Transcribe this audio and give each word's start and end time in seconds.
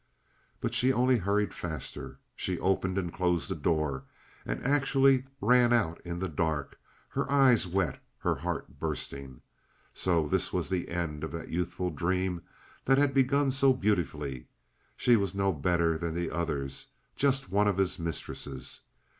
But 0.61 0.73
she 0.73 0.91
only 0.91 1.17
hurried 1.17 1.53
faster; 1.53 2.17
she 2.35 2.57
opened 2.59 2.97
and 2.97 3.13
closed 3.13 3.49
the 3.51 3.55
door, 3.55 4.05
and 4.47 4.59
actually 4.65 5.27
ran 5.39 5.71
out 5.71 6.01
in 6.03 6.17
the 6.17 6.27
dark, 6.27 6.79
her 7.09 7.31
eyes 7.31 7.67
wet, 7.67 8.01
her 8.17 8.33
heart 8.37 8.79
bursting. 8.79 9.41
So 9.93 10.27
this 10.27 10.51
was 10.51 10.69
the 10.71 10.89
end 10.89 11.23
of 11.23 11.31
that 11.33 11.49
youthful 11.49 11.91
dream 11.91 12.41
that 12.85 12.97
had 12.97 13.13
begun 13.13 13.51
so 13.51 13.73
beautifully. 13.73 14.47
She 14.97 15.15
was 15.15 15.35
no 15.35 15.53
better 15.53 15.99
than 15.99 16.15
the 16.15 16.31
others—just 16.31 17.51
one 17.51 17.67
of 17.67 17.77
his 17.77 17.99
mistresses. 17.99 18.81